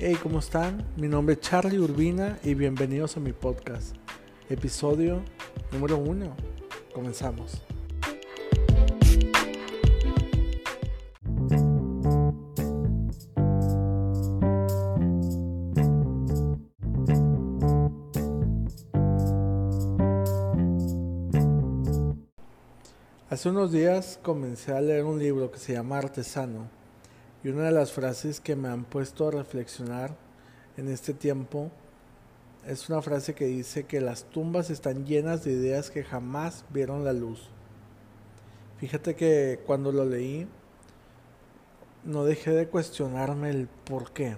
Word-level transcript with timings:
Hey, 0.00 0.16
¿cómo 0.22 0.38
están? 0.38 0.86
Mi 0.96 1.08
nombre 1.08 1.34
es 1.34 1.40
Charlie 1.40 1.80
Urbina 1.80 2.38
y 2.44 2.54
bienvenidos 2.54 3.16
a 3.16 3.20
mi 3.20 3.32
podcast. 3.32 3.96
Episodio 4.48 5.24
número 5.72 5.96
uno. 5.96 6.36
Comenzamos. 6.94 7.60
Hace 23.28 23.48
unos 23.48 23.72
días 23.72 24.20
comencé 24.22 24.72
a 24.72 24.80
leer 24.80 25.02
un 25.02 25.18
libro 25.18 25.50
que 25.50 25.58
se 25.58 25.72
llama 25.72 25.98
Artesano 25.98 26.77
y 27.44 27.48
una 27.48 27.64
de 27.64 27.72
las 27.72 27.92
frases 27.92 28.40
que 28.40 28.56
me 28.56 28.68
han 28.68 28.84
puesto 28.84 29.28
a 29.28 29.30
reflexionar 29.30 30.16
en 30.76 30.88
este 30.88 31.14
tiempo 31.14 31.70
es 32.66 32.88
una 32.88 33.00
frase 33.00 33.34
que 33.34 33.46
dice 33.46 33.84
que 33.84 34.00
las 34.00 34.24
tumbas 34.24 34.70
están 34.70 35.06
llenas 35.06 35.44
de 35.44 35.52
ideas 35.52 35.90
que 35.90 36.04
jamás 36.04 36.64
vieron 36.70 37.04
la 37.04 37.12
luz. 37.12 37.48
Fíjate 38.78 39.14
que 39.14 39.60
cuando 39.66 39.92
lo 39.92 40.04
leí 40.04 40.46
no 42.04 42.24
dejé 42.24 42.50
de 42.52 42.68
cuestionarme 42.68 43.50
el 43.50 43.68
por 43.68 44.12
qué. 44.12 44.36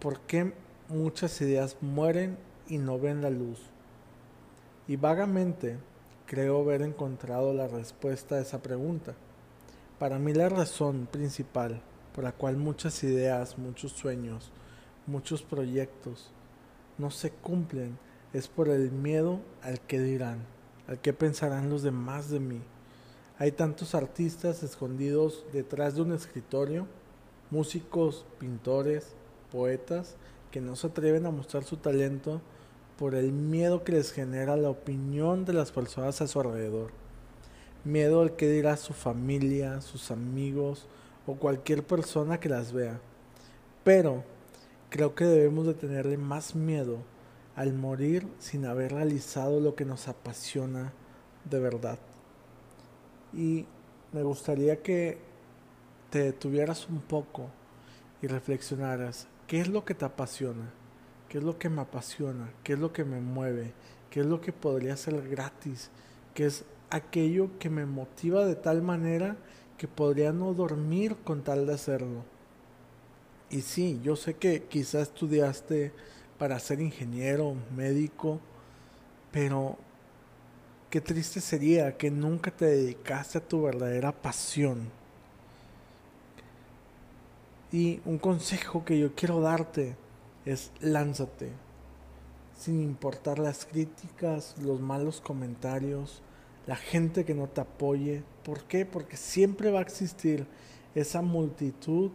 ¿Por 0.00 0.20
qué 0.20 0.52
muchas 0.88 1.40
ideas 1.40 1.76
mueren 1.80 2.36
y 2.68 2.78
no 2.78 2.98
ven 2.98 3.22
la 3.22 3.30
luz? 3.30 3.60
Y 4.86 4.96
vagamente 4.96 5.78
creo 6.26 6.60
haber 6.60 6.82
encontrado 6.82 7.52
la 7.54 7.68
respuesta 7.68 8.36
a 8.36 8.40
esa 8.40 8.60
pregunta. 8.60 9.14
Para 9.98 10.18
mí 10.18 10.34
la 10.34 10.48
razón 10.48 11.06
principal 11.10 11.80
por 12.14 12.24
la 12.24 12.32
cual 12.32 12.56
muchas 12.56 13.02
ideas, 13.04 13.58
muchos 13.58 13.92
sueños, 13.92 14.50
muchos 15.06 15.42
proyectos 15.42 16.30
no 16.98 17.10
se 17.10 17.30
cumplen 17.30 17.98
es 18.32 18.48
por 18.48 18.68
el 18.68 18.90
miedo 18.90 19.40
al 19.62 19.80
que 19.80 20.00
dirán, 20.00 20.44
al 20.88 21.00
que 21.00 21.12
pensarán 21.12 21.70
los 21.70 21.82
demás 21.82 22.28
de 22.30 22.40
mí. 22.40 22.60
Hay 23.38 23.52
tantos 23.52 23.94
artistas 23.94 24.62
escondidos 24.62 25.44
detrás 25.52 25.94
de 25.94 26.02
un 26.02 26.12
escritorio, 26.12 26.86
músicos, 27.50 28.26
pintores, 28.38 29.14
poetas, 29.52 30.16
que 30.50 30.60
no 30.60 30.74
se 30.74 30.88
atreven 30.88 31.26
a 31.26 31.30
mostrar 31.30 31.64
su 31.64 31.76
talento 31.76 32.40
por 32.98 33.14
el 33.14 33.32
miedo 33.32 33.84
que 33.84 33.92
les 33.92 34.12
genera 34.12 34.56
la 34.56 34.70
opinión 34.70 35.44
de 35.44 35.52
las 35.52 35.70
personas 35.72 36.20
a 36.20 36.26
su 36.26 36.40
alrededor. 36.40 37.03
Miedo 37.84 38.22
al 38.22 38.36
que 38.36 38.48
dirá 38.48 38.76
su 38.76 38.92
familia, 38.94 39.80
sus 39.80 40.10
amigos 40.10 40.86
o 41.26 41.34
cualquier 41.34 41.86
persona 41.86 42.40
que 42.40 42.48
las 42.48 42.72
vea. 42.72 43.00
Pero 43.84 44.24
creo 44.90 45.14
que 45.14 45.24
debemos 45.24 45.66
de 45.66 45.74
tenerle 45.74 46.16
más 46.16 46.54
miedo 46.54 46.98
al 47.56 47.72
morir 47.72 48.26
sin 48.38 48.64
haber 48.64 48.92
realizado 48.92 49.60
lo 49.60 49.74
que 49.74 49.84
nos 49.84 50.08
apasiona 50.08 50.92
de 51.48 51.60
verdad. 51.60 51.98
Y 53.32 53.66
me 54.12 54.22
gustaría 54.22 54.82
que 54.82 55.18
te 56.10 56.20
detuvieras 56.20 56.88
un 56.88 57.00
poco 57.00 57.50
y 58.22 58.26
reflexionaras, 58.26 59.26
¿qué 59.46 59.60
es 59.60 59.68
lo 59.68 59.84
que 59.84 59.94
te 59.94 60.04
apasiona? 60.04 60.72
¿Qué 61.28 61.38
es 61.38 61.44
lo 61.44 61.58
que 61.58 61.68
me 61.68 61.82
apasiona? 61.82 62.52
¿Qué 62.62 62.74
es 62.74 62.78
lo 62.78 62.92
que 62.92 63.04
me 63.04 63.20
mueve? 63.20 63.72
¿Qué 64.10 64.20
es 64.20 64.26
lo 64.26 64.40
que 64.40 64.52
podría 64.52 64.96
ser 64.96 65.28
gratis? 65.28 65.90
¿Qué 66.32 66.46
es 66.46 66.64
aquello 66.94 67.58
que 67.58 67.70
me 67.70 67.86
motiva 67.86 68.44
de 68.46 68.54
tal 68.54 68.82
manera 68.82 69.36
que 69.78 69.88
podría 69.88 70.32
no 70.32 70.54
dormir 70.54 71.16
con 71.24 71.42
tal 71.42 71.66
de 71.66 71.74
hacerlo? 71.74 72.24
Y 73.50 73.62
sí, 73.62 74.00
yo 74.02 74.16
sé 74.16 74.34
que 74.34 74.64
quizás 74.64 75.08
estudiaste 75.08 75.92
para 76.38 76.58
ser 76.58 76.80
ingeniero, 76.80 77.54
médico, 77.76 78.40
pero 79.30 79.76
qué 80.90 81.00
triste 81.00 81.40
sería 81.40 81.96
que 81.96 82.10
nunca 82.10 82.50
te 82.50 82.66
dedicaste 82.66 83.38
a 83.38 83.48
tu 83.48 83.62
verdadera 83.62 84.12
pasión. 84.12 84.90
Y 87.72 88.00
un 88.04 88.18
consejo 88.18 88.84
que 88.84 88.98
yo 88.98 89.14
quiero 89.14 89.40
darte 89.40 89.96
es 90.44 90.70
lánzate, 90.80 91.50
sin 92.56 92.80
importar 92.80 93.38
las 93.38 93.64
críticas, 93.64 94.54
los 94.58 94.80
malos 94.80 95.20
comentarios, 95.20 96.22
la 96.66 96.76
gente 96.76 97.24
que 97.24 97.34
no 97.34 97.48
te 97.48 97.60
apoye. 97.60 98.22
¿Por 98.44 98.64
qué? 98.64 98.86
Porque 98.86 99.16
siempre 99.16 99.70
va 99.70 99.80
a 99.80 99.82
existir 99.82 100.46
esa 100.94 101.22
multitud 101.22 102.10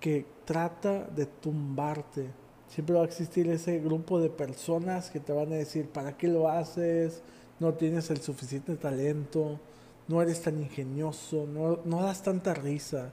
que 0.00 0.26
trata 0.44 1.04
de 1.04 1.26
tumbarte. 1.26 2.26
Siempre 2.68 2.94
va 2.94 3.02
a 3.02 3.06
existir 3.06 3.48
ese 3.48 3.78
grupo 3.80 4.20
de 4.20 4.30
personas 4.30 5.10
que 5.10 5.20
te 5.20 5.32
van 5.32 5.52
a 5.52 5.56
decir, 5.56 5.88
¿para 5.88 6.16
qué 6.16 6.28
lo 6.28 6.48
haces? 6.48 7.22
No 7.58 7.74
tienes 7.74 8.10
el 8.10 8.20
suficiente 8.20 8.76
talento, 8.76 9.60
no 10.08 10.22
eres 10.22 10.40
tan 10.40 10.58
ingenioso, 10.58 11.46
no, 11.46 11.80
no 11.84 12.02
das 12.02 12.22
tanta 12.22 12.54
risa, 12.54 13.12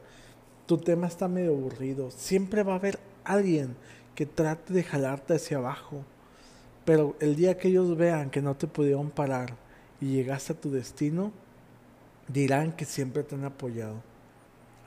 tu 0.66 0.78
tema 0.78 1.08
está 1.08 1.28
medio 1.28 1.52
aburrido. 1.52 2.12
Siempre 2.12 2.64
va 2.64 2.74
a 2.74 2.78
haber 2.78 3.00
alguien 3.24 3.76
que 4.16 4.26
trate 4.26 4.74
de 4.74 4.84
jalarte 4.84 5.36
hacia 5.36 5.58
abajo. 5.58 6.04
Pero 6.86 7.16
el 7.20 7.36
día 7.36 7.58
que 7.58 7.68
ellos 7.68 7.98
vean 7.98 8.30
que 8.30 8.42
no 8.42 8.56
te 8.56 8.68
pudieron 8.68 9.10
parar 9.10 9.56
y 10.00 10.14
llegaste 10.14 10.54
a 10.54 10.60
tu 10.60 10.72
destino, 10.72 11.32
dirán 12.28 12.72
que 12.74 12.86
siempre 12.86 13.24
te 13.24 13.36
han 13.36 13.46
apoyado. 13.46 14.02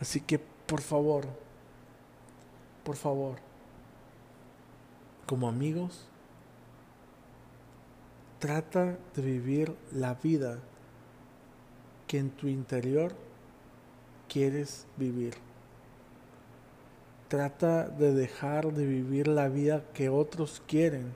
Así 0.01 0.21
que, 0.21 0.39
por 0.39 0.81
favor, 0.81 1.27
por 2.85 2.97
favor, 2.97 3.37
como 5.27 5.49
amigos, 5.49 6.09
trata 8.39 8.99
de 9.15 9.23
vivir 9.23 9.75
la 9.93 10.15
vida 10.15 10.59
que 12.07 12.19
en 12.19 12.31
tu 12.31 12.49
interior 12.49 13.13
quieres 14.29 14.87
vivir. 14.97 15.35
Trata 17.29 17.89
de 17.89 18.13
dejar 18.13 18.73
de 18.73 18.87
vivir 18.87 19.29
la 19.29 19.49
vida 19.49 19.85
que 19.95 20.09
otros 20.09 20.63
quieren 20.67 21.13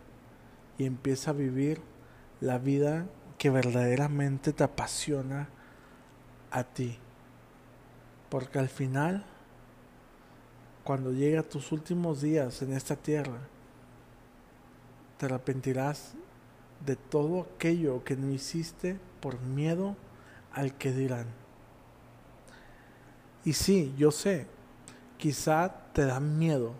y 0.78 0.84
empieza 0.84 1.30
a 1.30 1.34
vivir 1.34 1.80
la 2.40 2.58
vida 2.58 3.06
que 3.38 3.50
verdaderamente 3.50 4.52
te 4.52 4.64
apasiona 4.64 5.48
a 6.50 6.64
ti. 6.64 6.98
Porque 8.28 8.58
al 8.58 8.68
final, 8.68 9.24
cuando 10.82 11.12
llegue 11.12 11.38
a 11.38 11.48
tus 11.48 11.72
últimos 11.72 12.20
días 12.20 12.62
en 12.62 12.72
esta 12.72 12.96
tierra, 12.96 13.38
te 15.18 15.26
arrepentirás 15.26 16.14
de 16.84 16.96
todo 16.96 17.46
aquello 17.54 18.04
que 18.04 18.16
no 18.16 18.30
hiciste 18.30 18.98
por 19.20 19.40
miedo 19.40 19.96
al 20.52 20.74
que 20.74 20.92
dirán. 20.92 21.26
Y 23.44 23.52
sí, 23.52 23.94
yo 23.98 24.10
sé, 24.10 24.46
quizá 25.18 25.74
te 25.92 26.04
dan 26.06 26.38
miedo, 26.38 26.72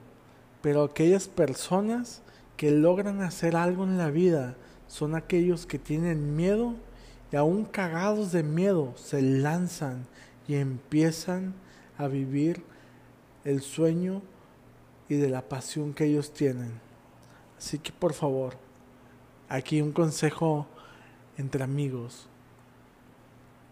pero 0.63 0.85
aquellas 0.85 1.29
personas 1.29 2.23
que 2.57 2.71
logran 2.71 3.23
hacer 3.23 3.57
algo 3.57 3.85
en 3.85 3.99
la 3.99 4.11
vida 4.11 4.57
son 4.95 5.17
aquellos 5.17 5.67
que 5.67 5.81
tienen 5.81 6.37
miedo 6.37 6.77
y 7.33 7.35
aún 7.35 7.65
cagados 7.65 8.31
de 8.31 8.45
miedo 8.45 8.93
se 8.95 9.23
lanzan 9.23 10.07
y 10.47 10.55
empiezan 10.55 11.53
a 11.99 12.07
vivir 12.07 12.63
el 13.45 13.61
sueño 13.61 14.23
y 15.09 15.17
de 15.17 15.31
la 15.31 15.43
pasión 15.43 15.95
que 15.95 16.05
ellos 16.05 16.33
tienen. 16.33 16.81
Así 17.59 17.81
que 17.81 17.91
por 17.91 18.13
favor, 18.13 18.55
aquí 19.49 19.83
un 19.83 19.91
consejo 19.91 20.69
entre 21.39 21.65
amigos. 21.65 22.29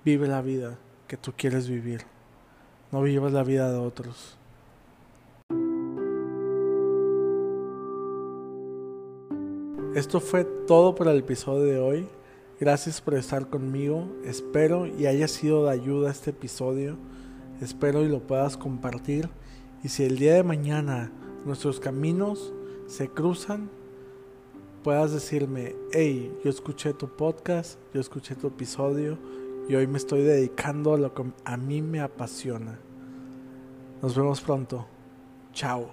Vive 0.05 0.27
la 0.27 0.43
vida 0.43 0.77
que 1.07 1.17
tú 1.17 1.33
quieres 1.37 1.69
vivir. 1.69 2.03
No 2.91 3.01
vivas 3.01 3.33
la 3.33 3.45
vida 3.45 3.71
de 3.71 3.79
otros. 3.79 4.37
Esto 9.95 10.21
fue 10.21 10.45
todo 10.45 10.95
por 10.95 11.07
el 11.07 11.19
episodio 11.19 11.65
de 11.65 11.79
hoy. 11.79 12.09
Gracias 12.59 13.03
por 13.03 13.13
estar 13.13 13.51
conmigo. 13.51 14.09
Espero 14.25 14.87
y 14.87 15.05
haya 15.05 15.29
sido 15.29 15.67
de 15.67 15.73
ayuda 15.73 16.11
este 16.11 16.31
episodio. 16.31 16.97
Espero 17.61 18.03
y 18.03 18.09
lo 18.09 18.21
puedas 18.21 18.57
compartir. 18.57 19.29
Y 19.85 19.89
si 19.89 20.05
el 20.05 20.17
día 20.17 20.33
de 20.33 20.45
mañana 20.45 21.13
nuestros 21.45 21.79
caminos 21.79 22.55
se 22.87 23.09
cruzan, 23.09 23.69
puedas 24.83 25.13
decirme, 25.13 25.77
hey, 25.93 26.35
yo 26.43 26.49
escuché 26.49 26.95
tu 26.95 27.09
podcast, 27.09 27.79
yo 27.93 28.01
escuché 28.01 28.35
tu 28.35 28.47
episodio 28.47 29.19
y 29.69 29.75
hoy 29.75 29.87
me 29.87 29.99
estoy 29.99 30.23
dedicando 30.23 30.95
a 30.95 30.99
lo 30.99 31.13
que 31.13 31.25
a 31.45 31.57
mí 31.59 31.83
me 31.83 32.01
apasiona. 32.01 32.79
Nos 34.01 34.17
vemos 34.17 34.41
pronto. 34.41 34.87
Chao. 35.53 35.91